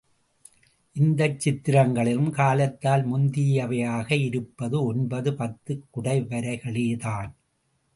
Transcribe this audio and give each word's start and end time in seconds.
இந்தச் 0.95 1.37
சித்திரங்களிலும் 1.39 2.31
காலத்தால் 2.31 3.05
முந்தியவையாக 3.11 4.11
இருப்பது 4.25 4.83
ஒன்பது, 4.83 5.33
பத்து 5.35 5.83
குடைவரைகளேதான். 5.95 7.31